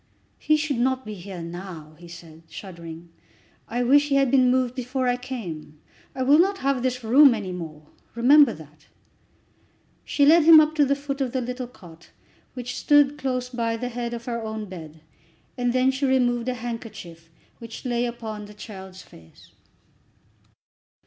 [0.39, 3.09] "He should not be here now," he said, shuddering.
[3.67, 5.79] "I wish he had been moved before I came.
[6.15, 7.85] I will not have this room any more;
[8.15, 8.87] remember that."
[10.03, 12.09] She led him up to the foot of the little cot,
[12.55, 15.01] which stood close by the head of her own bed,
[15.55, 17.29] and then she removed a handkerchief
[17.59, 19.51] which lay upon the child's face.